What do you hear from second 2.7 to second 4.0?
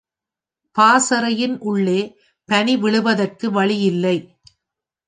விழுவதற்கு வழி